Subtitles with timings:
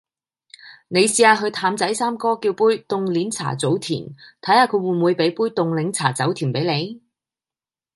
[0.87, 3.99] 你試吓去譚仔三哥叫杯「凍鏈茶早田」
[4.41, 7.03] 睇吓佢會唔會俾杯凍檸茶走甜俾你